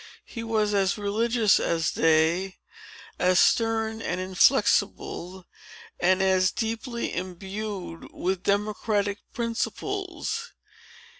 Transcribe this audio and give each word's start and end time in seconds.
He 0.25 0.41
was 0.41 0.73
as 0.73 0.97
religious 0.97 1.59
as 1.59 1.91
they, 1.91 2.57
as 3.19 3.39
stern 3.39 4.01
and 4.01 4.19
inflexible, 4.19 5.45
and 5.99 6.23
as 6.23 6.49
deeply 6.49 7.13
imbued 7.15 8.07
with 8.11 8.41
democratic 8.41 9.19
principles. 9.31 10.53